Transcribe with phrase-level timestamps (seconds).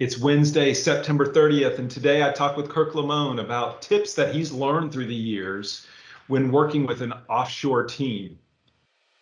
[0.00, 4.50] It's Wednesday, September 30th, and today I talk with Kirk Liemohn about tips that he's
[4.50, 5.86] learned through the years
[6.26, 8.38] when working with an offshore team.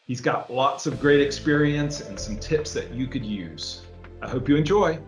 [0.07, 3.83] He's got lots of great experience and some tips that you could use.
[4.23, 5.01] I hope you enjoy.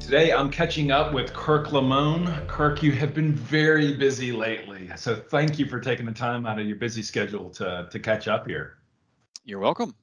[0.00, 2.46] Today I'm catching up with Kirk Liemohn.
[2.46, 6.58] Kirk, you have been very busy lately, so thank you for taking the time out
[6.58, 8.78] of your busy schedule to, to catch up here.
[9.44, 9.94] You're welcome.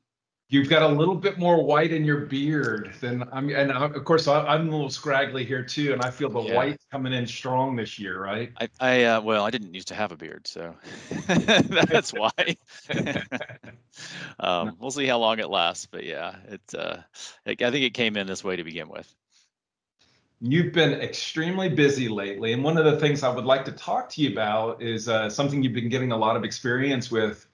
[0.52, 4.04] You've got a little bit more white in your beard than I'm, and I, of
[4.04, 6.56] course I, am a little scraggly here too, and I feel the yeah.
[6.56, 8.52] white coming in strong this year, right?
[8.60, 10.74] I, I uh, well, I didn't used to have a beard, so
[11.28, 12.58] that's why.
[14.40, 16.98] um, we'll see how long it lasts, but yeah, it, uh,
[17.46, 19.14] I think it came in this way to begin with.
[20.42, 24.10] You've been extremely busy lately, and one of the things I would like to talk
[24.12, 27.46] to you about is uh, something you've been getting a lot of experience with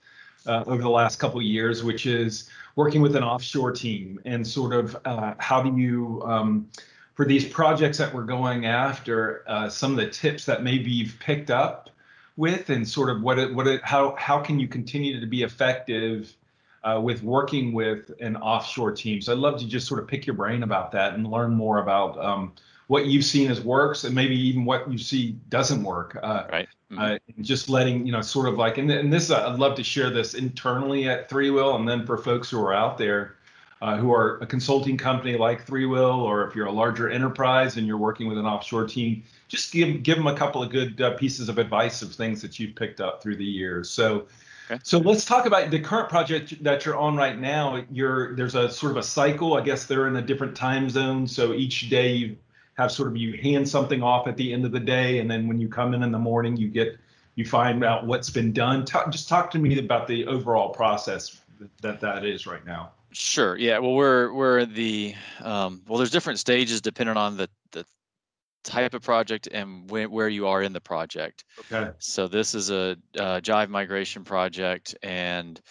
[0.48, 4.73] uh, over the last couple years, which is working with an offshore team and sort
[4.73, 6.70] of uh, how do you um,
[7.13, 11.17] for these projects that we're going after uh, some of the tips that maybe you've
[11.20, 11.89] picked up
[12.38, 15.44] with and sort of what it what it how how can you continue to be
[15.44, 16.36] effective
[16.83, 20.25] uh, with working with an offshore team so i'd love to just sort of pick
[20.27, 22.52] your brain about that and learn more about um,
[22.88, 26.17] what you've seen as works and maybe even what you see doesn't work.
[26.22, 26.70] Uh, right.
[26.91, 27.02] Mm-hmm.
[27.02, 29.83] Uh, just letting you know, sort of like, and, and this uh, I'd love to
[29.83, 33.36] share this internally at ThreeWill, and then for folks who are out there.
[33.81, 37.86] Uh, who are a consulting company like ThreeWill, or if you're a larger enterprise and
[37.86, 41.11] you're working with an offshore team, just give give them a couple of good uh,
[41.17, 43.89] pieces of advice of things that you've picked up through the years.
[43.89, 44.27] So,
[44.70, 44.80] Okay.
[44.83, 47.83] So let's talk about the current project that you're on right now.
[47.92, 49.55] You're there's a sort of a cycle.
[49.55, 51.27] I guess they're in a different time zone.
[51.27, 52.38] So each day you
[52.76, 55.48] have sort of you hand something off at the end of the day, and then
[55.48, 56.98] when you come in in the morning, you get
[57.36, 58.86] you find out what's been done.
[58.86, 61.42] Talk, just talk to me about the overall process
[61.82, 62.92] that that is right now.
[63.12, 63.58] Sure.
[63.58, 63.80] Yeah.
[63.80, 65.98] Well, we're we're the um, well.
[65.98, 67.86] There's different stages depending on the the
[68.64, 71.45] type of project and wh- where you are in the project.
[71.72, 71.92] Okay.
[72.00, 75.61] So this is a, a Jive migration project, and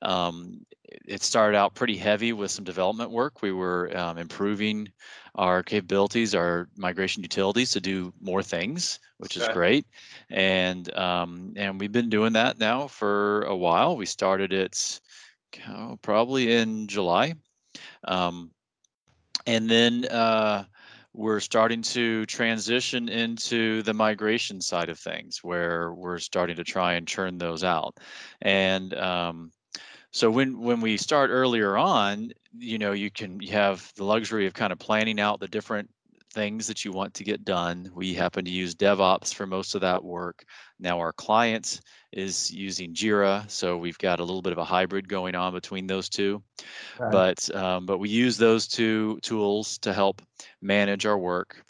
[0.00, 0.64] um,
[1.06, 3.42] it started out pretty heavy with some development work.
[3.42, 4.88] We were um, improving
[5.34, 9.86] our capabilities, our migration utilities to do more things, which is great.
[10.30, 13.96] And um, and we've been doing that now for a while.
[13.96, 15.00] We started it
[15.68, 17.34] oh, probably in July,
[18.04, 18.50] um,
[19.46, 20.64] and then uh,
[21.12, 26.94] we're starting to transition into the migration side of things, where we're starting to try
[26.94, 27.98] and churn those out.
[28.40, 29.50] And um,
[30.14, 34.46] so when when we start earlier on, you know, you can you have the luxury
[34.46, 35.90] of kind of planning out the different
[36.32, 37.90] things that you want to get done.
[37.92, 40.44] We happen to use DevOps for most of that work.
[40.78, 41.80] Now our client
[42.12, 45.88] is using Jira, so we've got a little bit of a hybrid going on between
[45.88, 46.44] those two.
[47.00, 47.10] Right.
[47.10, 50.22] But um, but we use those two tools to help
[50.62, 51.64] manage our work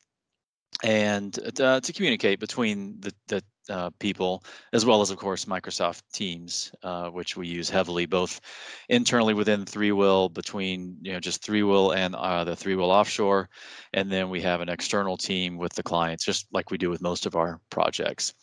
[0.83, 6.03] and uh, to communicate between the, the uh, people, as well as, of course, Microsoft
[6.13, 8.41] Teams, uh, which we use heavily both
[8.89, 13.49] internally within Three ThreeWill, between you know just Three ThreeWill and uh, the ThreeWill offshore,
[13.93, 17.01] and then we have an external team with the clients, just like we do with
[17.01, 18.35] most of our projects.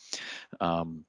[0.60, 1.04] Um,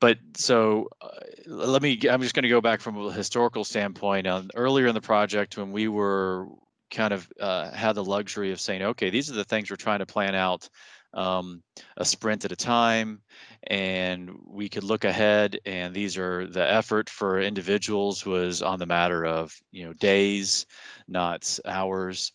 [0.00, 1.08] but so uh,
[1.46, 1.98] let me.
[2.08, 4.26] I'm just going to go back from a historical standpoint.
[4.54, 6.46] Earlier in the project, when we were
[6.90, 10.00] kind of uh, had the luxury of saying, okay, these are the things we're trying
[10.00, 10.68] to plan out
[11.14, 11.62] um,
[11.96, 13.22] a sprint at a time,
[13.66, 15.58] and we could look ahead.
[15.64, 20.66] And these are the effort for individuals was on the matter of you know days,
[21.08, 22.32] not hours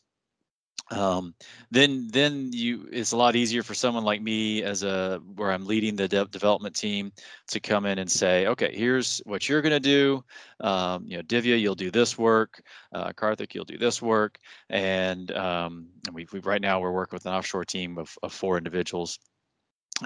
[0.92, 1.34] um,
[1.72, 5.66] then then you it's a lot easier for someone like me as a where I'm
[5.66, 7.12] leading the de- development team
[7.48, 10.24] to come in and say, okay, here's what you're going to do.
[10.60, 12.62] Um, you know, Divya, you'll do this work.
[12.94, 14.38] Uh, Karthik, you'll do this work.
[14.70, 18.58] And um, we, we right now we're working with an offshore team of, of four
[18.58, 19.20] individuals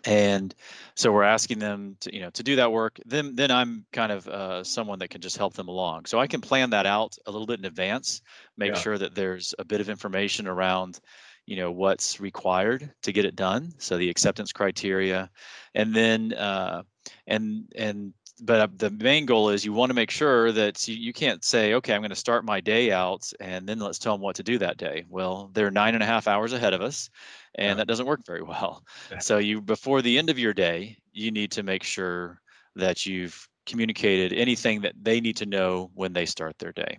[0.04, 0.54] and
[0.96, 4.12] so we're asking them to you know to do that work then then i'm kind
[4.12, 7.16] of uh, someone that can just help them along so i can plan that out
[7.26, 8.22] a little bit in advance
[8.58, 8.80] make yeah.
[8.80, 11.00] sure that there's a bit of information around
[11.46, 15.30] you know what's required to get it done so the acceptance criteria
[15.74, 16.82] and then uh,
[17.28, 20.96] and and but uh, the main goal is you want to make sure that you,
[20.96, 24.14] you can't say okay i'm going to start my day out and then let's tell
[24.14, 26.82] them what to do that day well they're nine and a half hours ahead of
[26.82, 27.10] us
[27.56, 27.74] and yeah.
[27.76, 29.20] that doesn't work very well yeah.
[29.20, 32.42] so you before the end of your day you need to make sure
[32.76, 36.98] that you've communicated anything that they need to know when they start their day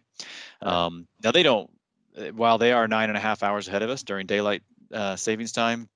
[0.62, 1.70] um, now they don't
[2.18, 4.62] uh, while they are nine and a half hours ahead of us during daylight
[4.92, 5.88] uh, savings time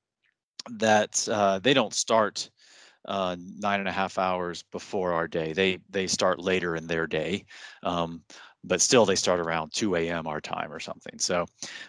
[0.70, 2.50] that uh, they don't start
[3.06, 5.52] uh, nine and a half hours before our day.
[5.52, 7.44] They they start later in their day.
[7.82, 8.22] Um,
[8.64, 10.26] but still they start around 2 a.m.
[10.26, 11.18] our time or something.
[11.18, 11.46] So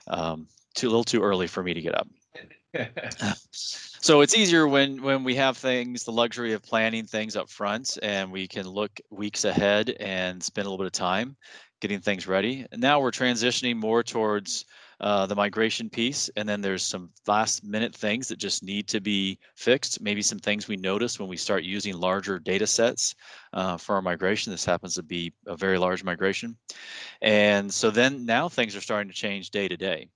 [0.07, 2.07] um, too a little too early for me to get up.
[3.51, 7.97] so it's easier when when we have things the luxury of planning things up front
[8.01, 11.35] and we can look weeks ahead and spend a little bit of time
[11.81, 12.65] getting things ready.
[12.71, 14.65] And now we're transitioning more towards
[15.01, 19.01] uh, the migration piece, and then there's some last minute things that just need to
[19.01, 19.99] be fixed.
[19.99, 23.15] Maybe some things we notice when we start using larger data sets
[23.53, 24.51] uh, for our migration.
[24.51, 26.55] This happens to be a very large migration.
[27.21, 30.09] And so then now things are starting to change day to day.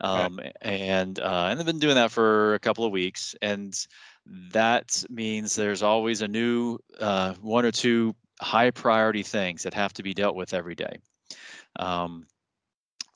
[0.00, 0.52] Um, okay.
[0.62, 3.74] And uh, and I've been doing that for a couple of weeks, and
[4.52, 9.92] that means there's always a new uh, one or two high priority things that have
[9.94, 10.96] to be dealt with every day.
[11.76, 12.26] Um,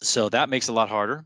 [0.02, 1.24] so that makes it a lot harder.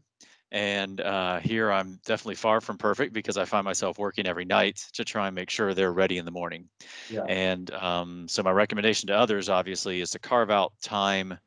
[0.52, 4.84] And uh, here I'm definitely far from perfect because I find myself working every night
[4.94, 6.69] to try and make sure they're ready in the morning.
[7.08, 7.25] Yeah.
[7.28, 11.38] And um, so my recommendation to others, obviously, is to carve out time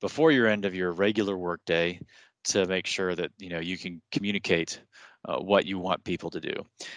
[0.00, 2.00] before your end of your regular workday
[2.44, 4.80] to make sure that you know you can communicate
[5.28, 6.54] uh, what you want people to do.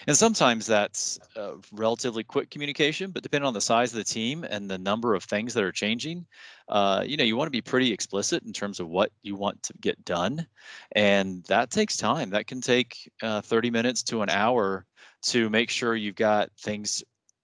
[0.08, 4.46] And sometimes that's uh, relatively quick communication, but depending on the size of the team
[4.46, 6.26] and the number of things that are changing,
[6.70, 9.62] uh, you know, you want to be pretty explicit in terms of what you want
[9.64, 10.48] to get done.
[10.94, 12.30] And that takes time.
[12.30, 14.86] That can take uh, 30 minutes to an hour
[15.24, 17.04] to make sure you've got things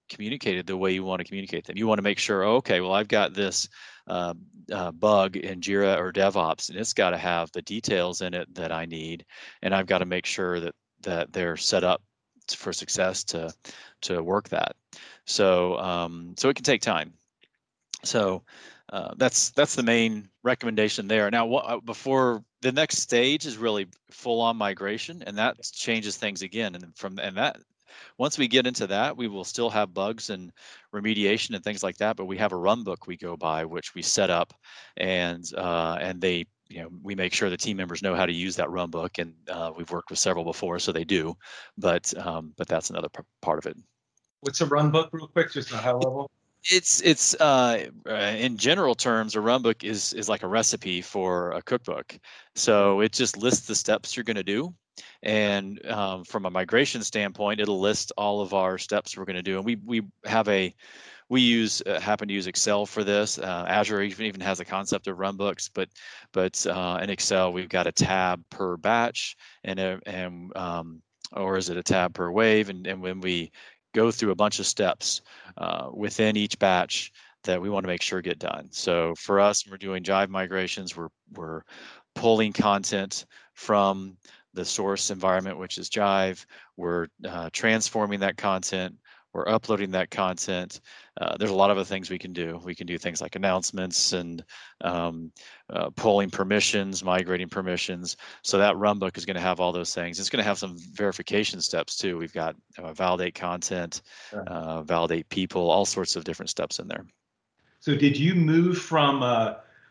[0.10, 1.78] communicated the way you want to communicate them.
[1.78, 3.68] You want to make sure, oh, okay, well, I've got this
[4.07, 4.33] uh,
[4.71, 8.54] uh, bug in Jira or DevOps, and it's got to have the details in it
[8.56, 9.25] that I need,
[9.62, 12.01] and I've got to make sure that that they're set up
[12.50, 13.54] for success to
[14.01, 14.75] to work that.
[15.25, 17.13] So um, so it can take time.
[18.04, 18.44] So
[18.89, 21.30] uh, that's that's the main recommendation there.
[21.30, 26.18] Now, what, uh, before the next stage is really full on migration, and that changes
[26.18, 26.75] things again.
[26.75, 27.57] And from and that
[28.18, 30.51] once we get into that, we will still have bugs and
[30.94, 33.95] remediation and things like that, but we have a run book we go by, which
[33.95, 34.54] we set up,
[34.98, 38.34] and uh, and they you know we make sure the team members know how to
[38.34, 41.36] use that run book, and uh, we've worked with several before, so they do.
[41.78, 43.78] But um, but that's another p- part of it.
[44.42, 46.30] What's a run book, real quick, just a high level?
[46.69, 51.01] It's it's uh, uh, in general terms, a run book is is like a recipe
[51.01, 52.18] for a cookbook.
[52.56, 54.74] So it just lists the steps you're going to do,
[55.23, 59.41] and um, from a migration standpoint, it'll list all of our steps we're going to
[59.41, 59.57] do.
[59.57, 60.73] And we we have a
[61.29, 63.38] we use uh, happen to use Excel for this.
[63.38, 65.89] Uh, Azure even, even has a concept of runbooks, but
[66.31, 71.01] but uh, in Excel we've got a tab per batch and a, and um,
[71.33, 72.69] or is it a tab per wave?
[72.69, 73.51] And and when we
[73.94, 75.21] go through a bunch of steps
[75.57, 77.11] uh, within each batch
[77.44, 78.67] that we want to make sure get done.
[78.71, 81.63] So for us, we're doing Jive migrations, we're we're
[82.15, 84.17] pulling content from
[84.57, 86.45] the source environment, which is Jive.
[86.75, 88.95] We're uh, transforming that content.
[89.33, 90.81] We're uploading that content.
[91.21, 92.59] Uh, there's a lot of other things we can do.
[92.63, 94.44] We can do things like announcements and
[94.81, 95.31] um,
[95.69, 98.18] uh, pulling permissions, migrating permissions.
[98.42, 100.19] So that runbook is going to have all those things.
[100.19, 102.18] It's going to have some verification steps too.
[102.18, 104.01] We've got uh, validate content,
[104.33, 107.06] uh, validate people, all sorts of different steps in there.
[107.80, 109.21] So did you move from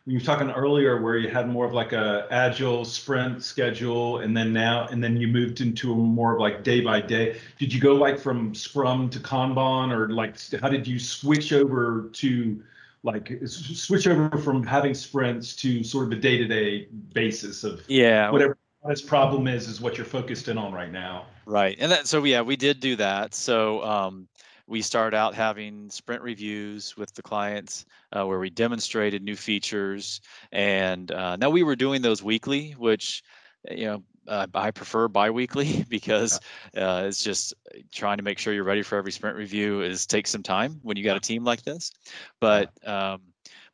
[0.06, 4.18] uh, you were talking earlier where you had more of like a agile sprint schedule
[4.20, 7.38] and then now and then you moved into a more of like day by day.
[7.58, 12.08] Did you go like from scrum to kanban or like how did you switch over
[12.12, 12.62] to
[13.02, 18.30] like switch over from having sprints to sort of a day-to-day basis of yeah.
[18.30, 18.58] whatever
[18.88, 21.26] this problem is is what you're focused in on right now?
[21.44, 21.76] Right.
[21.80, 23.34] And that so yeah we did do that.
[23.34, 24.28] So um
[24.66, 30.20] we started out having sprint reviews with the clients uh, where we demonstrated new features.
[30.52, 33.22] And uh, now we were doing those weekly, which,
[33.70, 36.40] you know, uh, I prefer biweekly because
[36.76, 37.54] uh, it's just
[37.92, 40.96] trying to make sure you're ready for every sprint review is takes some time when
[40.96, 41.92] you got a team like this.
[42.40, 43.20] But um,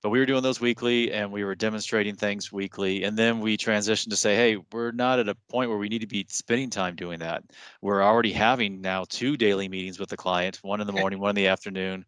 [0.02, 3.04] but we were doing those weekly and we were demonstrating things weekly.
[3.04, 6.00] And then we transitioned to say hey we're not at a point where we need
[6.00, 7.44] to be spending time doing that.
[7.80, 11.30] We're already having now two daily meetings with the client one in the morning one
[11.30, 12.04] in the afternoon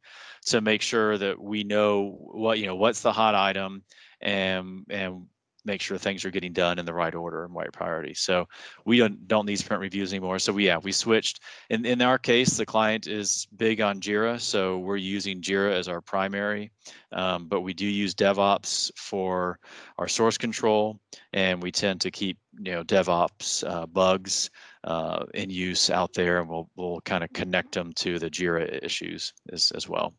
[0.46, 3.82] to make sure that we know what you know what's the hot item
[4.20, 5.26] and and
[5.64, 8.14] make sure things are getting done in the right order and right priority.
[8.14, 8.46] So
[8.84, 10.38] we don't don't need sprint reviews anymore.
[10.38, 11.40] So we yeah we switched.
[11.70, 15.88] In in our case, the client is big on Jira, so we're using Jira as
[15.88, 16.70] our primary,
[17.12, 19.58] um, but we do use DevOps for
[19.98, 20.98] our source control,
[21.32, 24.50] and we tend to keep you know DevOps uh, bugs
[24.84, 28.82] uh, in use out there, and we'll we'll kind of connect them to the Jira
[28.82, 30.14] issues as as well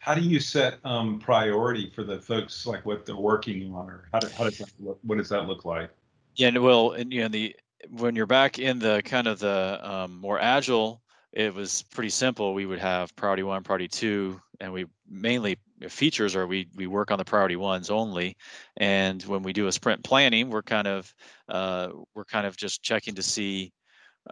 [0.00, 4.08] how do you set um, priority for the folks like what they're working on or
[4.12, 5.90] how, do, how does that look, what does that look like?
[6.34, 7.54] Yeah and well and you know the
[7.88, 11.00] when you're back in the kind of the um, more agile
[11.32, 12.54] it was pretty simple.
[12.54, 17.10] We would have priority one priority two and we mainly features are we we work
[17.10, 18.36] on the priority ones only,
[18.76, 21.12] and when we do a sprint planning, we're kind of
[21.48, 23.72] uh, we're kind of just checking to see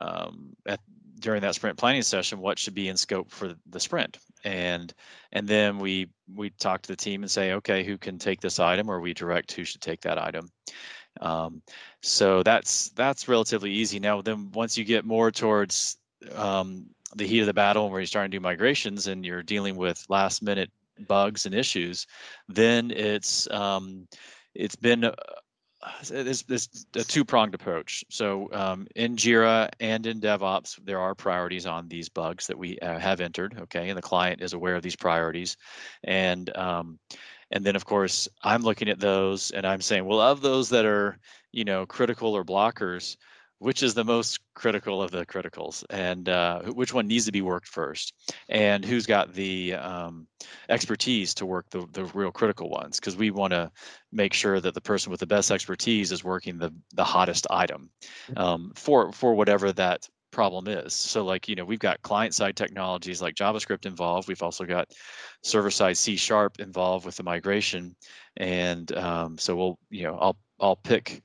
[0.00, 0.80] um, at
[1.20, 4.18] during that sprint planning session what should be in scope for the sprint?
[4.44, 4.92] And
[5.32, 8.58] and then we we talk to the team and say okay who can take this
[8.58, 8.90] item?
[8.90, 10.50] Or we direct who should take that item.
[11.20, 11.62] Um,
[12.02, 13.98] so that's that's relatively easy.
[13.98, 15.98] Now then once you get more towards
[16.34, 19.76] um, the heat of the battle where you're starting to do migrations and you're dealing
[19.76, 20.70] with last minute
[21.06, 22.06] bugs and issues,
[22.48, 24.06] then it's um,
[24.54, 25.10] it's been
[26.10, 28.04] it's, it's a two pronged approach.
[28.10, 32.78] So um, in Jira and in DevOps, there are priorities on these bugs that we
[32.80, 33.58] uh, have entered.
[33.62, 35.56] Okay, and the client is aware of these priorities,
[36.04, 36.98] and um,
[37.50, 40.84] and then of course I'm looking at those and I'm saying, well, of those that
[40.84, 41.18] are
[41.52, 43.16] you know critical or blockers,
[43.58, 47.42] which is the most critical of the criticals and uh, which one needs to be
[47.42, 48.14] worked first
[48.48, 50.26] and who's got the um,
[50.68, 53.70] expertise to work the, the real critical ones because we want to
[54.12, 57.90] make sure that the person with the best expertise is working the, the hottest item
[58.36, 60.94] um, for for whatever that problem is.
[60.94, 64.88] So like you know we've got client side technologies like javascript involved we've also got
[65.42, 67.96] server side c sharp involved with the migration
[68.36, 71.22] and um, so we'll you know i'll i'll pick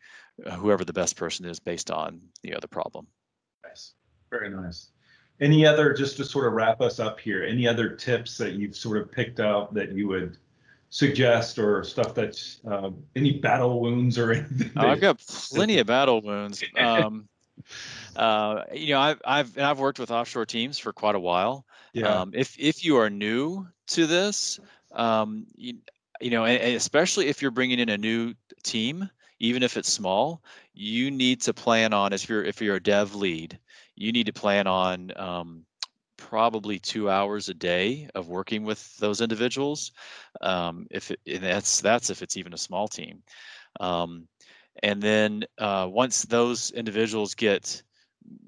[0.54, 3.08] whoever the best person is based on you know the problem.
[3.66, 3.94] Nice,
[4.30, 4.90] very nice.
[5.40, 7.44] Any other just to sort of wrap us up here?
[7.44, 10.38] Any other tips that you've sort of picked out that you would
[10.90, 14.72] suggest, or stuff that's uh, any battle wounds or anything?
[14.78, 16.64] Oh, I've got plenty of battle wounds.
[16.78, 17.28] Um,
[18.16, 21.66] uh, you know, I've I've I've worked with offshore teams for quite a while.
[21.94, 22.22] Yeah.
[22.22, 24.60] Um, if if you are new to this,
[24.94, 25.76] um, you,
[26.22, 29.10] you know, especially if you're bringing in a new team,
[29.44, 33.16] even if it's small, you need to plan on if you're if you're a dev
[33.16, 33.60] lead,
[33.96, 35.66] you need to plan on um,
[36.18, 39.92] probably two hours a day of working with those individuals.
[40.42, 43.24] Um, if it, that's that's if it's even a small team,
[43.82, 44.28] um,
[44.84, 47.84] and then uh, once those individuals get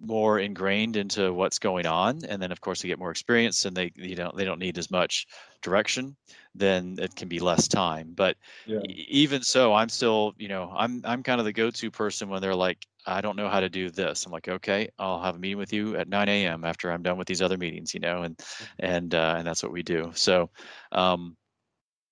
[0.01, 3.75] more ingrained into what's going on and then of course they get more experience and
[3.75, 5.25] they you know they don't need as much
[5.61, 6.15] direction
[6.53, 8.79] then it can be less time but yeah.
[8.87, 12.55] even so i'm still you know i'm i'm kind of the go-to person when they're
[12.55, 15.57] like i don't know how to do this i'm like okay i'll have a meeting
[15.57, 18.37] with you at 9 a.m after i'm done with these other meetings you know and
[18.37, 18.65] mm-hmm.
[18.79, 20.49] and uh, and that's what we do so
[20.91, 21.35] um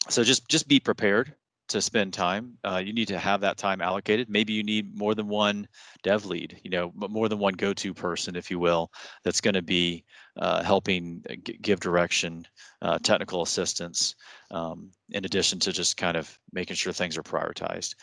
[0.10, 1.36] so just just be prepared
[1.74, 2.58] to spend time.
[2.64, 4.30] Uh, you need to have that time allocated.
[4.30, 5.68] Maybe you need more than one
[6.04, 8.92] dev lead, you know, more than one go-to person, if you will,
[9.24, 10.06] that's going to be
[10.38, 12.46] uh, helping uh, g- give direction,
[12.82, 14.16] uh, technical assistance,
[14.52, 17.96] um, in addition to just kind of making sure things are prioritized.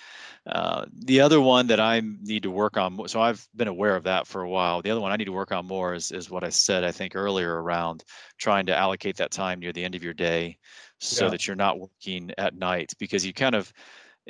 [0.47, 4.05] Uh, the other one that I need to work on, so I've been aware of
[4.05, 4.81] that for a while.
[4.83, 6.93] The other one I need to work on more is is what I said I
[6.93, 8.05] think earlier around
[8.39, 10.59] trying to allocate that time near the end of your day
[11.01, 11.31] so yeah.
[11.31, 13.73] that you're not working at night because you kind of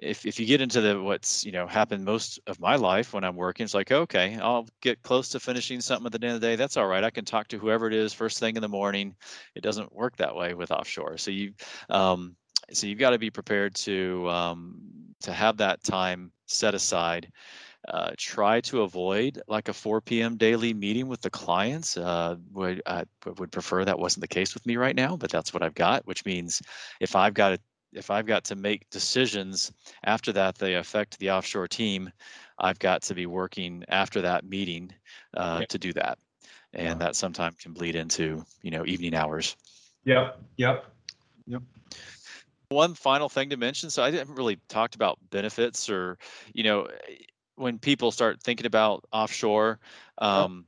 [0.00, 3.22] if if you get into the what's you know happened most of my life when
[3.22, 6.40] I'm working, it's like okay, I'll get close to finishing something at the end of
[6.40, 6.56] the day.
[6.56, 7.04] That's all right.
[7.04, 9.14] I can talk to whoever it is first thing in the morning.
[9.54, 11.18] It doesn't work that way with offshore.
[11.18, 11.52] So you
[11.90, 12.34] um,
[12.72, 14.80] so you've got to be prepared to um,
[15.22, 17.30] to have that time set aside.
[17.88, 20.36] Uh, try to avoid like a 4 p.m.
[20.36, 21.96] daily meeting with the clients.
[21.96, 23.04] Uh, would I
[23.38, 26.06] would prefer that wasn't the case with me right now, but that's what I've got.
[26.06, 26.62] Which means
[27.00, 27.60] if I've got to
[27.92, 29.72] if I've got to make decisions
[30.04, 32.10] after that they affect the offshore team,
[32.58, 34.92] I've got to be working after that meeting
[35.36, 35.66] uh, okay.
[35.66, 36.18] to do that,
[36.72, 39.56] and that sometimes can bleed into you know evening hours.
[40.04, 40.40] Yep.
[40.56, 40.84] Yep.
[41.46, 41.62] Yep.
[42.68, 43.90] One final thing to mention.
[43.90, 46.18] So I haven't really talked about benefits or,
[46.54, 46.86] you know,
[47.56, 49.80] when people start thinking about offshore,
[50.18, 50.64] um,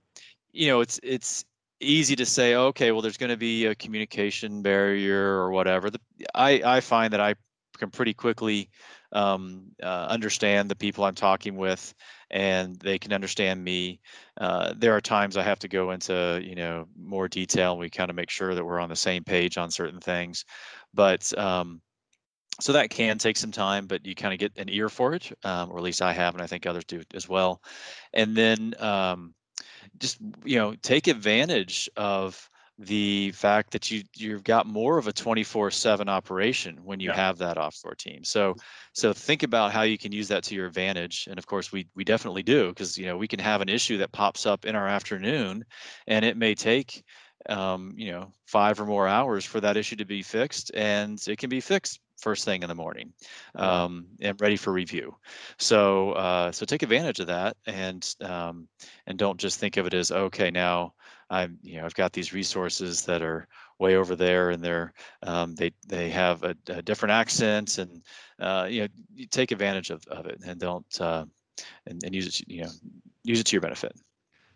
[0.52, 1.44] you know, it's it's
[1.82, 5.90] easy to say, okay, well, there's going to be a communication barrier or whatever.
[5.90, 6.00] The,
[6.34, 7.34] I I find that I
[7.78, 8.70] can pretty quickly
[9.12, 11.94] um, uh, understand the people I'm talking with,
[12.30, 14.00] and they can understand me.
[14.40, 17.72] Uh, there are times I have to go into you know more detail.
[17.72, 20.44] And we kind of make sure that we're on the same page on certain things,
[20.94, 21.80] but um,
[22.60, 25.32] so that can take some time, but you kind of get an ear for it,
[25.44, 27.62] um, or at least I have, and I think others do as well.
[28.12, 29.34] And then um,
[29.98, 32.48] just you know take advantage of
[32.78, 37.16] the fact that you you've got more of a 24/7 operation when you yeah.
[37.16, 38.24] have that offshore team.
[38.24, 38.56] So
[38.92, 41.28] so think about how you can use that to your advantage.
[41.30, 43.98] And of course we we definitely do because you know we can have an issue
[43.98, 45.64] that pops up in our afternoon,
[46.06, 47.04] and it may take
[47.48, 51.38] um, you know five or more hours for that issue to be fixed, and it
[51.38, 53.12] can be fixed first thing in the morning
[53.56, 55.14] um, and ready for review.
[55.58, 58.68] So uh, so take advantage of that and um,
[59.06, 60.94] and don't just think of it as okay now
[61.28, 63.48] I'm you know I've got these resources that are
[63.78, 68.02] way over there and they're um, they they have a, a different accents and
[68.38, 71.24] uh, you know you take advantage of, of it and don't uh,
[71.86, 72.70] and, and use it you know
[73.24, 73.92] use it to your benefit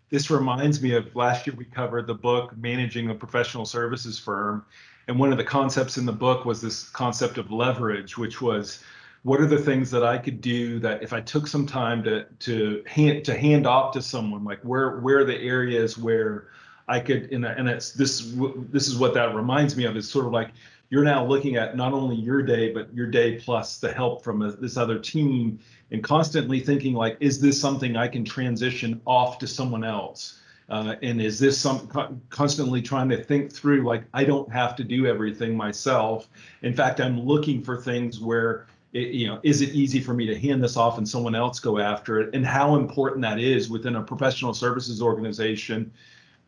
[0.09, 4.65] this reminds me of last year we covered the book managing a professional services firm
[5.09, 8.83] and one of the concepts in the book was this concept of leverage which was
[9.23, 12.25] what are the things that I could do that if I took some time to
[12.41, 16.49] to hand to hand off to someone like where where are the areas where
[16.89, 18.33] I could and, and it's this
[18.71, 20.51] this is what that reminds me of is sort of like
[20.89, 24.43] you're now looking at not only your day but your day plus the help from
[24.43, 25.59] a, this other team
[25.91, 30.97] and constantly thinking like is this something I can transition off to someone else uh,
[31.03, 31.89] and is this some
[32.31, 36.29] constantly trying to think through like I don't have to do everything myself
[36.63, 40.27] in fact I'm looking for things where it, you know, is it easy for me
[40.27, 42.35] to hand this off and someone else go after it?
[42.35, 45.93] And how important that is within a professional services organization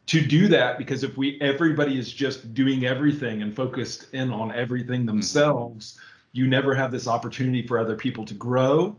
[0.08, 4.50] to do that because if we everybody is just doing everything and focused in on
[4.52, 5.08] everything mm-hmm.
[5.08, 6.00] themselves
[6.32, 8.96] you never have this opportunity for other people to grow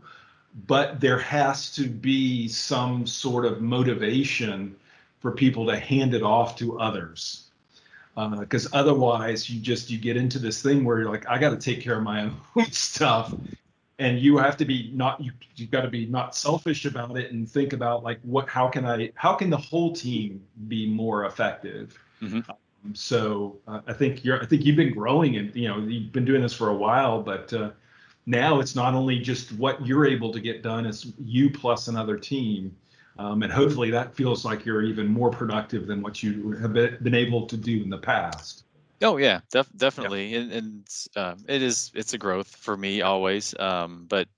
[0.68, 4.76] but there has to be some sort of motivation
[5.20, 7.50] for people to hand it off to others.
[8.38, 11.50] Because uh, otherwise you just you get into this thing where you're like i got
[11.50, 12.24] to take care of my
[12.56, 13.32] own stuff.
[13.98, 17.32] And you have to be not you you've got to be not selfish about it
[17.32, 21.26] and think about like what how can i how can the whole team be more
[21.26, 21.98] effective?
[22.20, 22.50] Mm-hmm.
[22.50, 26.12] um, so uh, i think you're i think you've been growing and you know you've
[26.12, 27.70] been doing this for a while but uh,
[28.26, 32.18] now it's not only just what you're able to get done it's you plus another
[32.18, 32.76] team
[33.18, 37.14] um, and hopefully that feels like you're even more productive than what you have been
[37.14, 38.64] able to do in the past.
[39.02, 43.54] Oh yeah, def- definitely, and, and uh, it is it's a growth for me always.
[43.58, 44.28] Um, but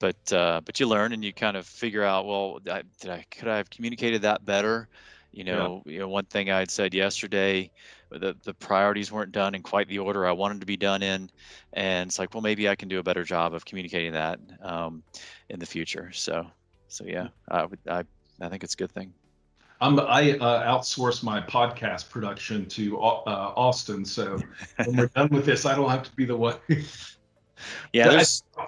[0.00, 3.24] but uh, but you learn and you kind of figure out well I, did I
[3.30, 4.88] could I have communicated that better?
[5.30, 5.92] You know, yeah.
[5.92, 7.70] you know one thing I had said yesterday,
[8.10, 11.30] the the priorities weren't done in quite the order I wanted to be done in,
[11.72, 15.04] and it's like well maybe I can do a better job of communicating that um,
[15.48, 16.10] in the future.
[16.12, 16.46] So
[16.92, 18.04] so yeah, I I
[18.40, 19.12] I think it's a good thing.
[19.80, 24.38] I'm, I uh, outsource my podcast production to uh, Austin, so
[24.84, 26.54] when we're done with this, I don't have to be the one.
[27.92, 28.22] yeah,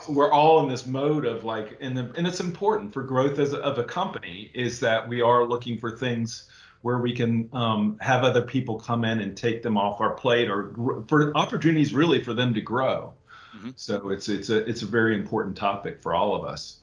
[0.09, 3.53] we're all in this mode of like, and the, and it's important for growth as
[3.53, 6.49] a, of a company is that we are looking for things
[6.83, 10.51] where we can um, have other people come in and take them off our plate,
[10.51, 10.75] or
[11.07, 13.15] for opportunities really for them to grow.
[13.57, 13.71] Mm-hmm.
[13.77, 16.81] So it's it's a it's a very important topic for all of us.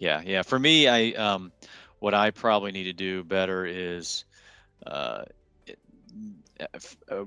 [0.00, 0.42] Yeah, yeah.
[0.42, 1.52] For me, I um,
[2.00, 4.24] what I probably need to do better is
[4.86, 5.24] uh,
[7.08, 7.24] uh,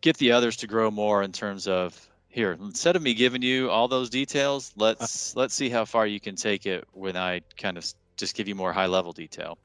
[0.00, 3.70] get the others to grow more in terms of here instead of me giving you
[3.70, 7.78] all those details let's let's see how far you can take it when i kind
[7.78, 9.56] of just give you more high level detail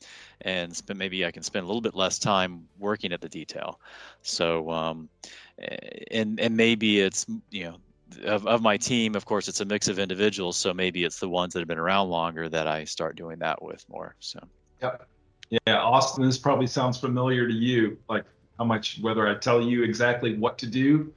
[0.42, 3.80] and spend, maybe i can spend a little bit less time working at the detail
[4.22, 5.10] so um,
[6.12, 7.78] and and maybe it's you know
[8.24, 10.58] of, of my team, of course, it's a mix of individuals.
[10.58, 13.62] So maybe it's the ones that have been around longer that I start doing that
[13.62, 14.15] with more.
[14.19, 14.39] So,
[14.82, 15.08] yep.
[15.50, 17.98] Yeah, Austin, this probably sounds familiar to you.
[18.08, 18.26] Like
[18.58, 21.12] how much, whether I tell you exactly what to do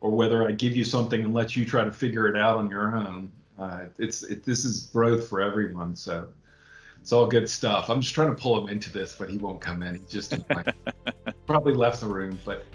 [0.00, 2.68] or whether I give you something and let you try to figure it out on
[2.68, 3.30] your own.
[3.58, 5.94] Uh, it's it, this is growth for everyone.
[5.96, 6.28] So
[7.00, 7.88] it's all good stuff.
[7.88, 9.94] I'm just trying to pull him into this, but he won't come in.
[9.94, 10.74] He just like,
[11.46, 12.38] probably left the room.
[12.44, 12.66] But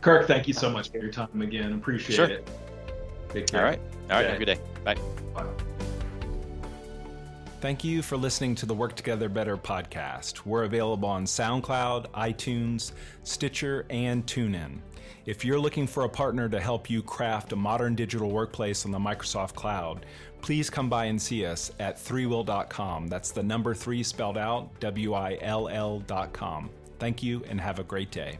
[0.00, 1.72] Kirk, thank you so much for your time again.
[1.72, 2.26] Appreciate sure.
[2.26, 2.48] it.
[3.30, 3.60] Take care.
[3.60, 3.80] All right.
[4.10, 4.26] All right.
[4.26, 4.60] Have a good day.
[4.84, 4.96] Bye.
[5.34, 5.46] Bye.
[7.60, 10.46] Thank you for listening to the Work Together Better podcast.
[10.46, 12.92] We're available on SoundCloud, iTunes,
[13.24, 14.78] Stitcher, and TuneIn.
[15.26, 18.92] If you're looking for a partner to help you craft a modern digital workplace on
[18.92, 20.06] the Microsoft Cloud,
[20.40, 23.08] please come by and see us at threewill.com.
[23.08, 26.70] That's the number three spelled out, W I L L.com.
[26.98, 28.38] Thank you and have a great day.